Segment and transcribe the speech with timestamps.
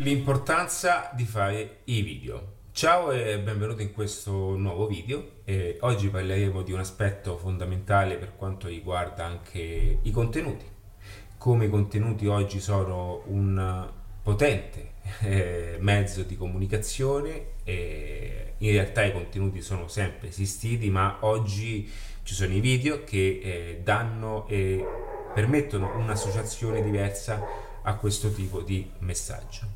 [0.00, 2.56] L'importanza di fare i video.
[2.72, 5.40] Ciao e benvenuto in questo nuovo video.
[5.44, 10.66] E oggi parleremo di un aspetto fondamentale per quanto riguarda anche i contenuti.
[11.38, 13.90] Come i contenuti oggi sono un
[14.22, 14.90] potente
[15.20, 21.90] eh, mezzo di comunicazione e in realtà i contenuti sono sempre esistiti, ma oggi
[22.22, 24.84] ci sono i video che eh, danno e
[25.32, 29.66] permettono un'associazione diversa a questo tipo di messaggio.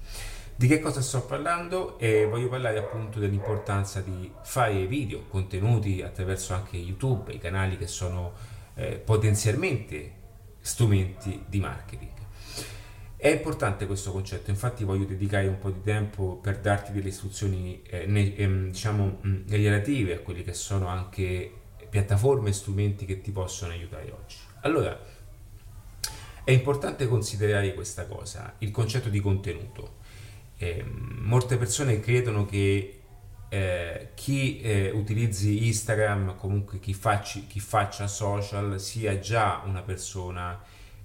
[0.54, 1.98] Di che cosa sto parlando?
[1.98, 7.86] Eh, voglio parlare appunto dell'importanza di fare video, contenuti attraverso anche YouTube, i canali che
[7.86, 8.32] sono
[8.74, 10.12] eh, potenzialmente
[10.60, 12.10] strumenti di marketing.
[13.16, 17.82] È importante questo concetto, infatti voglio dedicare un po' di tempo per darti delle istruzioni
[17.82, 21.52] eh, ne, ehm, diciamo mh, relative a quelli che sono anche
[21.88, 24.36] piattaforme e strumenti che ti possono aiutare oggi.
[24.62, 24.98] Allora,
[26.50, 29.98] è importante considerare questa cosa, il concetto di contenuto.
[30.56, 33.02] Eh, molte persone credono che
[33.48, 40.60] eh, chi eh, utilizzi Instagram, comunque chi, facci, chi faccia social, sia già una persona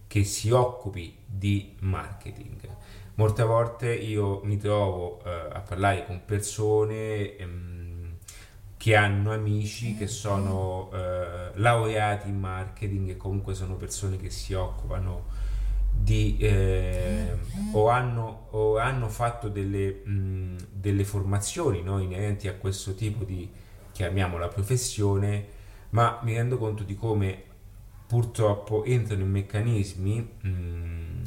[0.08, 2.68] che si occupi di marketing.
[3.16, 7.85] Molte volte io mi trovo eh, a parlare con persone ehm,
[8.78, 14.54] che hanno amici che sono eh, laureati in marketing e comunque sono persone che si
[14.54, 15.44] occupano
[15.98, 17.38] di, eh,
[17.72, 23.50] o, hanno, o, hanno, fatto delle, mh, delle formazioni no, inerenti a questo tipo di,
[23.92, 25.48] chiamiamola professione,
[25.92, 27.44] ma mi rendo conto di come
[28.06, 31.22] purtroppo entrano in meccanismi mh,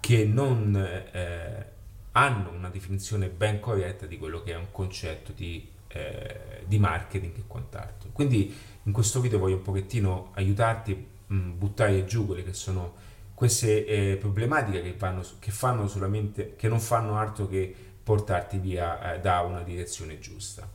[0.00, 0.74] che non
[1.12, 1.66] eh,
[2.12, 7.36] hanno una definizione ben corretta di quello che è un concetto di, eh, di marketing
[7.36, 8.10] e quant'altro.
[8.12, 13.86] Quindi in questo video voglio un pochettino aiutarti a buttare giù quelle che sono queste
[13.86, 17.72] eh, problematiche che, vanno, che, fanno solamente, che non fanno altro che
[18.02, 20.68] portarti via eh, da una direzione giusta.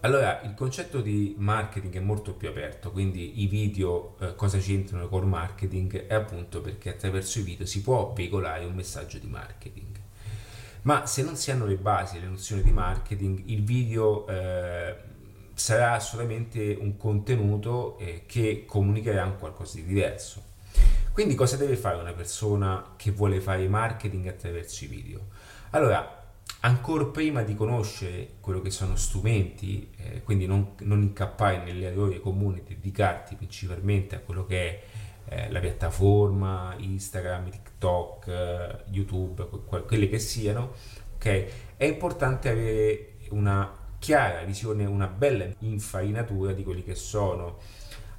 [0.00, 5.08] Allora, il concetto di marketing è molto più aperto, quindi i video eh, cosa c'entrano
[5.08, 10.03] col marketing è appunto perché attraverso i video si può veicolare un messaggio di marketing.
[10.84, 14.94] Ma se non si hanno le basi, le nozioni di marketing, il video eh,
[15.54, 20.42] sarà solamente un contenuto eh, che comunicherà un qualcosa di diverso.
[21.10, 25.28] Quindi cosa deve fare una persona che vuole fare marketing attraverso i video?
[25.70, 26.22] Allora,
[26.60, 32.20] ancora prima di conoscere quello che sono strumenti, eh, quindi non, non incappare nelle errori
[32.20, 34.82] comuni, dedicarti principalmente a quello che è
[35.26, 40.72] eh, la piattaforma, Instagram, TikTok, eh, YouTube, que- quelle che siano,
[41.16, 41.46] ok?
[41.76, 47.58] È importante avere una chiara visione, una bella infarinatura di quelli che sono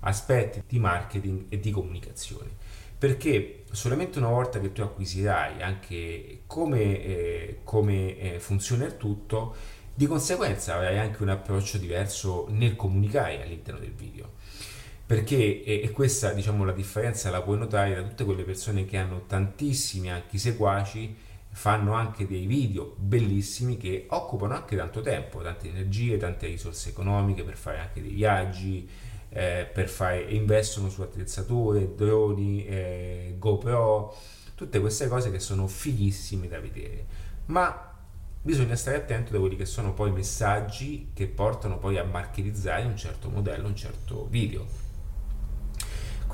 [0.02, 2.64] aspetti di marketing e di comunicazione
[2.98, 9.56] perché solamente una volta che tu acquisirai anche come, eh, come eh, funziona il tutto,
[9.94, 14.15] di conseguenza avrai anche un approccio diverso nel comunicare all'interno del video.
[15.06, 19.26] Perché, e, questa diciamo la differenza la puoi notare da tutte quelle persone che hanno
[19.28, 21.16] tantissimi anche seguaci,
[21.52, 27.44] fanno anche dei video bellissimi che occupano anche tanto tempo, tante energie, tante risorse economiche
[27.44, 28.90] per fare anche dei viaggi,
[29.30, 34.16] eh, per fare, investono su attrezzature, droni, eh, GoPro,
[34.56, 37.06] tutte queste cose che sono fighissime da vedere.
[37.46, 37.94] Ma
[38.42, 42.86] bisogna stare attento da quelli che sono poi i messaggi che portano poi a marketizzare
[42.86, 44.85] un certo modello, un certo video.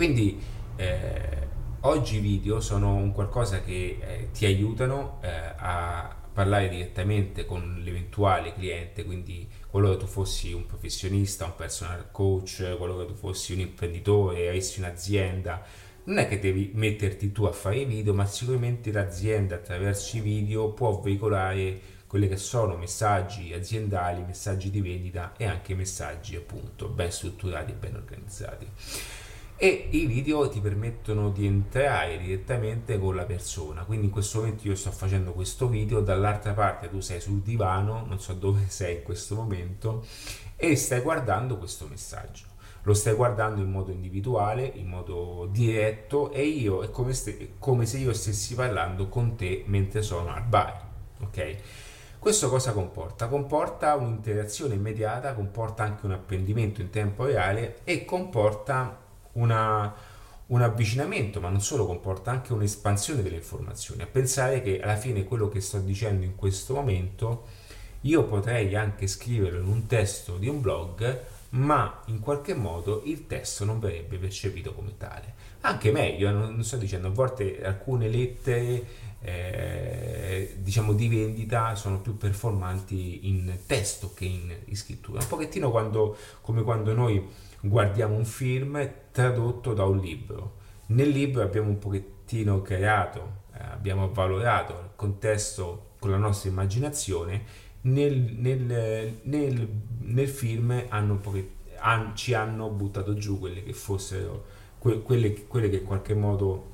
[0.01, 0.41] Quindi
[0.77, 1.47] eh,
[1.81, 7.79] oggi i video sono un qualcosa che eh, ti aiutano eh, a parlare direttamente con
[7.83, 13.59] l'eventuale cliente, quindi qualora tu fossi un professionista, un personal coach, qualora tu fossi un
[13.59, 15.63] imprenditore, avessi un'azienda,
[16.05, 20.21] non è che devi metterti tu a fare i video, ma sicuramente l'azienda attraverso i
[20.21, 26.87] video può veicolare quelli che sono messaggi aziendali, messaggi di vendita e anche messaggi appunto
[26.87, 28.67] ben strutturati e ben organizzati
[29.63, 33.83] e i video ti permettono di entrare direttamente con la persona.
[33.83, 38.03] Quindi in questo momento io sto facendo questo video dall'altra parte tu sei sul divano
[38.07, 40.03] non so dove sei in questo momento
[40.55, 42.45] e stai guardando questo messaggio.
[42.81, 47.85] Lo stai guardando in modo individuale in modo diretto e io è come, se, come
[47.85, 51.55] se io stessi parlando con te mentre sono al bar ok?
[52.17, 53.27] Questo cosa comporta?
[53.27, 59.93] Comporta un'interazione immediata, comporta anche un apprendimento in tempo reale e comporta una,
[60.47, 64.01] un avvicinamento, ma non solo, comporta anche un'espansione delle informazioni.
[64.01, 67.47] A pensare che alla fine quello che sto dicendo in questo momento
[68.01, 71.19] io potrei anche scriverlo in un testo di un blog,
[71.49, 75.33] ma in qualche modo il testo non verrebbe percepito come tale.
[75.61, 82.17] Anche meglio, non, sto dicendo, a volte alcune lettere eh, diciamo di vendita sono più
[82.17, 85.21] performanti in testo che in, in scrittura.
[85.21, 87.23] Un pochettino quando, come quando noi
[87.61, 90.59] guardiamo un film tradotto da un libro.
[90.87, 97.69] Nel libro abbiamo un pochettino creato, eh, abbiamo avvalorato il contesto con la nostra immaginazione,
[97.81, 99.69] nel, nel, nel,
[99.99, 101.19] nel film hanno
[101.77, 104.45] han, ci hanno buttato giù quelle che fossero,
[104.77, 106.69] que, quelle, quelle che in qualche modo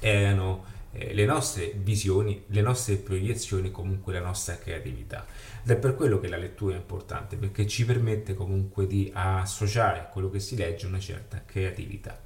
[0.00, 5.26] erano eh, le nostre visioni, le nostre proiezioni, comunque la nostra creatività.
[5.62, 10.00] Ed è per quello che la lettura è importante, perché ci permette comunque di associare
[10.00, 12.20] a quello che si legge una certa creatività.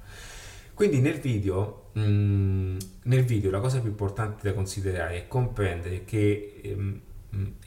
[0.73, 6.59] Quindi nel video, mm, nel video la cosa più importante da considerare è comprendere che
[6.63, 7.01] ehm,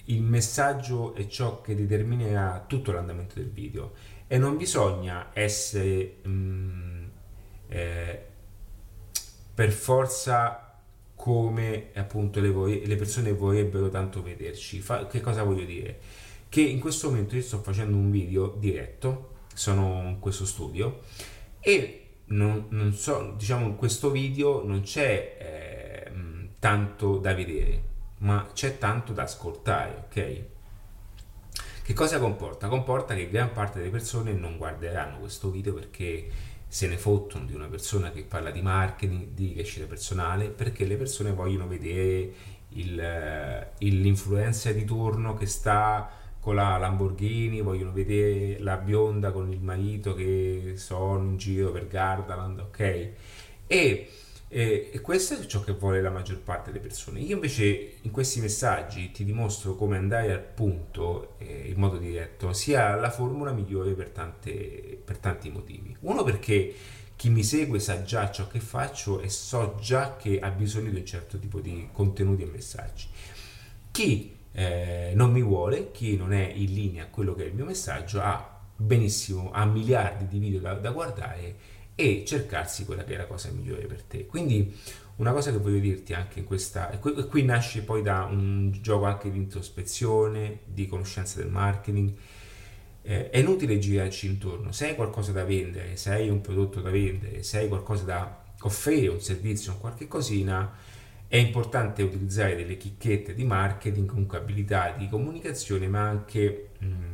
[0.07, 3.93] il messaggio è ciò che determinerà tutto l'andamento del video
[4.27, 7.05] e non bisogna essere mm,
[7.69, 8.27] eh,
[9.55, 10.64] per forza
[11.15, 14.81] come appunto le, vor- le persone vorrebbero tanto vederci.
[14.81, 15.99] Fa- che cosa voglio dire?
[16.49, 21.01] Che in questo momento io sto facendo un video diretto, sono in questo studio
[21.61, 26.13] e non, non so, diciamo in questo video non c'è eh,
[26.59, 27.83] tanto da vedere,
[28.19, 30.43] ma c'è tanto da ascoltare, ok?
[31.83, 32.69] Che cosa comporta?
[32.69, 36.29] Comporta che gran parte delle persone non guarderanno questo video perché
[36.75, 40.97] se ne fottono di una persona che parla di marketing, di crescita personale, perché le
[40.97, 42.33] persone vogliono vedere
[42.71, 46.11] il, eh, l'influencer di turno che sta
[46.41, 51.87] con la Lamborghini, vogliono vedere la bionda con il marito che sono in giro per
[51.87, 53.09] Gardaland, ok?
[53.69, 54.11] E
[54.57, 57.19] e, e, questo è ciò che vuole la maggior parte delle persone.
[57.19, 62.53] Io invece in questi messaggi ti dimostro come andare al punto eh, in modo diretto
[62.53, 65.97] sia la formula migliore per, tante, per tanti motivi.
[66.03, 66.73] Uno perché
[67.17, 70.99] chi mi segue sa già ciò che faccio e so già che ha bisogno di
[70.99, 73.09] un certo tipo di contenuti e messaggi.
[73.91, 77.55] Chi eh, non mi vuole, chi non è in linea a quello che è il
[77.55, 83.15] mio messaggio, ha benissimo, ha miliardi di video da, da guardare e cercarsi quella che
[83.15, 84.27] è la cosa migliore per te.
[84.27, 84.75] Quindi
[85.17, 89.05] una cosa che voglio dirti anche in questa, e qui, nasce poi da un gioco
[89.05, 92.13] anche di introspezione, di conoscenza del marketing,
[93.03, 96.91] eh, è inutile girarci intorno, se hai qualcosa da vendere, se hai un prodotto da
[96.91, 100.73] vendere, se hai qualcosa da offrire, un servizio, un qualche cosina,
[101.29, 106.71] è importante utilizzare delle chicchette di marketing, comunque abilità di comunicazione, ma anche...
[106.79, 107.14] Mh, mm,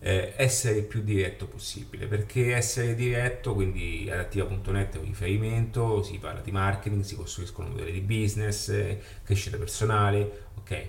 [0.00, 6.18] eh, essere il più diretto possibile perché essere diretto quindi adattiva.net è un riferimento si
[6.18, 10.86] parla di marketing si costruiscono modelli di business eh, crescita personale ok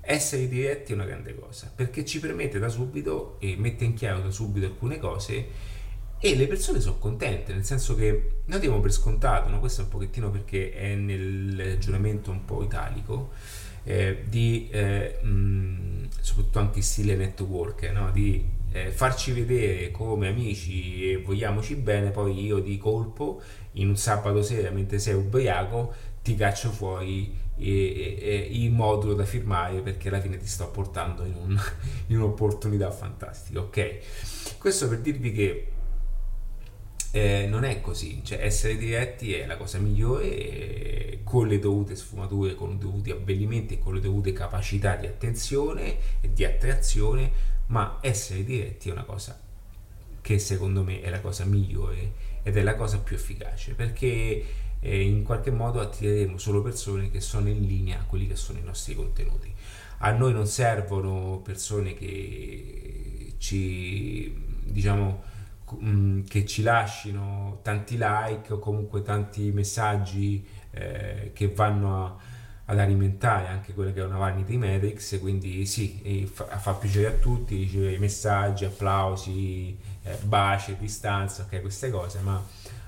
[0.00, 4.20] essere diretti è una grande cosa perché ci permette da subito e mette in chiaro
[4.20, 5.74] da subito alcune cose
[6.18, 9.58] e le persone sono contente nel senso che noi diamo per scontato no?
[9.58, 13.32] questo è un pochettino perché è nel ragionamento un po' italico
[13.86, 18.10] eh, di eh, mh, soprattutto anche in stile network no?
[18.10, 23.40] di eh, farci vedere come amici e vogliamoci bene, poi io di colpo
[23.72, 30.08] in un sabato sera mentre sei ubriaco ti caccio fuori il modulo da firmare perché
[30.08, 31.58] alla fine ti sto portando in, un,
[32.08, 34.58] in un'opportunità fantastica, ok?
[34.58, 35.68] Questo per dirvi che
[37.16, 42.54] eh, non è così, cioè essere diretti è la cosa migliore con le dovute sfumature,
[42.54, 47.98] con i dovuti abbellimenti e con le dovute capacità di attenzione e di attrazione ma
[48.02, 49.40] essere diretti è una cosa
[50.20, 52.12] che secondo me è la cosa migliore
[52.42, 54.44] ed è la cosa più efficace perché
[54.78, 58.58] eh, in qualche modo attireremo solo persone che sono in linea con quelli che sono
[58.58, 59.50] i nostri contenuti.
[59.98, 65.34] A noi non servono persone che ci diciamo
[66.28, 72.34] che ci lasciano tanti like o comunque tanti messaggi eh, che vanno a
[72.68, 77.12] ad alimentare anche quella che è una vanity metrics, quindi sì, fa, fa piacere a
[77.12, 82.44] tutti, ricevere messaggi, applausi, eh, baci, distanza, ok, queste cose, ma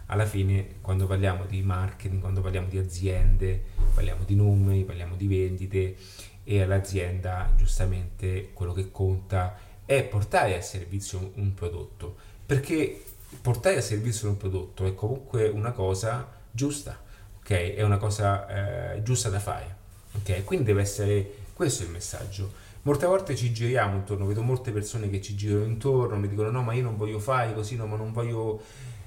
[0.07, 3.63] alla fine quando parliamo di marketing, quando parliamo di aziende,
[3.95, 5.97] parliamo di numeri, parliamo di vendite
[6.43, 12.17] e all'azienda giustamente quello che conta è portare a servizio un prodotto,
[12.49, 13.05] perché
[13.43, 17.07] portare a servizio un prodotto è comunque una cosa giusta
[17.49, 17.75] ok?
[17.75, 19.77] È una cosa eh, giusta da fare,
[20.17, 20.45] ok?
[20.45, 22.67] Quindi deve essere questo il messaggio.
[22.83, 26.63] Molte volte ci giriamo intorno, vedo molte persone che ci girano intorno, mi dicono no
[26.63, 28.63] ma io non voglio fare così, no ma non voglio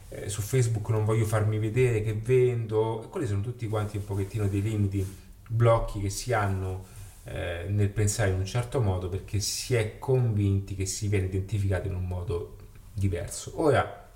[0.09, 4.05] eh, su Facebook non voglio farmi vedere che vendo, e quelli sono tutti quanti un
[4.05, 5.05] pochettino dei limiti,
[5.47, 6.85] blocchi che si hanno
[7.25, 11.87] eh, nel pensare in un certo modo perché si è convinti che si viene identificato
[11.87, 12.57] in un modo
[12.93, 13.53] diverso.
[13.55, 14.09] Ora,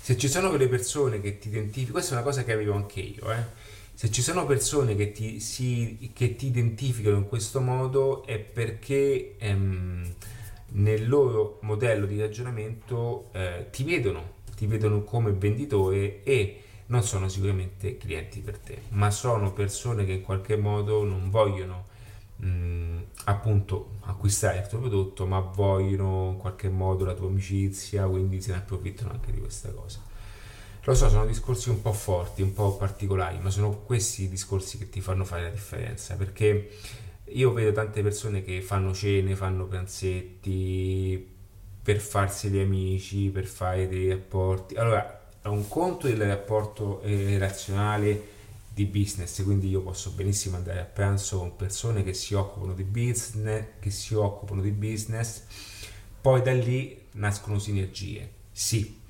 [0.00, 3.00] se ci sono quelle persone che ti identificano, questa è una cosa che avevo anche
[3.00, 3.66] io, eh?
[3.94, 9.34] Se ci sono persone che ti, si, che ti identificano in questo modo è perché
[9.38, 10.14] ehm,
[10.68, 17.28] nel loro modello di ragionamento eh, ti vedono, ti vedono come venditore e non sono
[17.28, 21.86] sicuramente clienti per te, ma sono persone che in qualche modo non vogliono
[22.38, 28.40] mh, appunto acquistare il tuo prodotto, ma vogliono in qualche modo la tua amicizia, quindi
[28.40, 30.00] se ne approfittano anche di questa cosa.
[30.84, 34.78] Lo so, sono discorsi un po' forti, un po' particolari, ma sono questi i discorsi
[34.78, 36.70] che ti fanno fare la differenza, perché
[37.24, 41.36] io vedo tante persone che fanno cene, fanno pranzetti
[41.82, 44.76] per farsi gli amici, per fare dei rapporti.
[44.76, 48.36] Allora, un conto il rapporto relazionale
[48.78, 52.84] di business, quindi io posso benissimo andare a pranzo con persone che si occupano di
[52.84, 55.42] business, che si occupano di business,
[56.20, 58.30] poi da lì nascono sinergie.
[58.52, 59.00] Sì,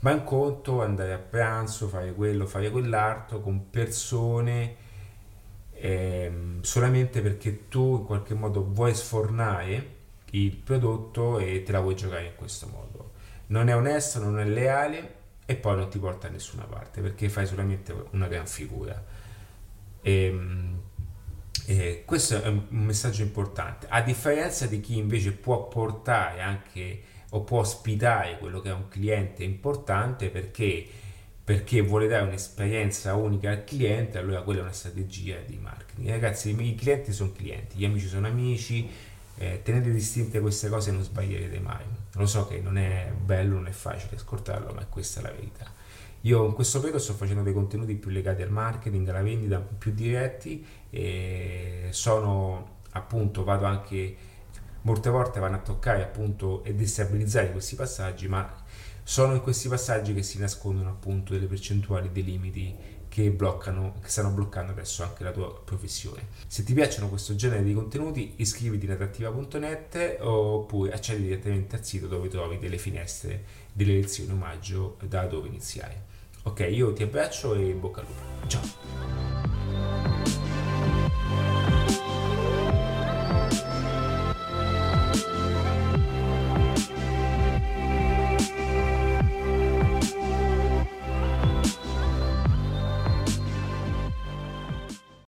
[0.00, 4.76] ma è un conto andare a pranzo, fare quello, fare quell'altro con persone
[5.72, 9.92] ehm, solamente perché tu in qualche modo vuoi sfornare
[10.32, 13.12] il prodotto e te la vuoi giocare in questo modo.
[13.46, 17.28] Non è onesto, non è leale e poi non ti porta da nessuna parte perché
[17.28, 19.02] fai solamente una gran figura.
[20.00, 20.80] E, ehm,
[21.66, 27.40] e questo è un messaggio importante, a differenza di chi invece può portare anche o
[27.40, 30.86] può ospitare quello che è un cliente importante perché,
[31.42, 36.10] perché vuole dare un'esperienza unica al cliente, allora quella è una strategia di marketing.
[36.10, 38.88] Ragazzi, i clienti sono clienti, gli amici sono amici,
[39.38, 41.84] eh, tenete distinte queste cose e non sbaglierete mai.
[42.14, 45.70] Lo so che non è bello, non è facile ascoltarlo, ma questa è la verità.
[46.22, 49.92] Io in questo periodo sto facendo dei contenuti più legati al marketing, alla vendita, più
[49.92, 54.16] diretti e sono appunto, vado anche
[54.82, 58.62] molte volte vanno a toccare appunto e destabilizzare questi passaggi, ma
[59.02, 62.74] sono in questi passaggi che si nascondono appunto delle percentuali, dei limiti
[63.14, 66.26] che bloccano, che stanno bloccando adesso anche la tua professione.
[66.48, 72.08] Se ti piacciono questo genere di contenuti, iscriviti in attrattiva.net oppure accedi direttamente al sito
[72.08, 76.06] dove trovi delle finestre delle lezioni omaggio da dove iniziare.
[76.42, 78.48] Ok, io ti abbraccio e bocca al lupo.
[78.48, 79.33] Ciao!